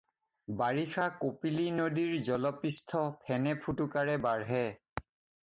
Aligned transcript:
বাৰিষা 0.61 1.03
কপিলী 1.19 1.65
নদীৰ 1.81 2.15
জলপৃষ্ঠ 2.29 3.03
ফেনে-ফোটোকাৰে 3.29 4.19
বাঢ়ে। 4.27 4.65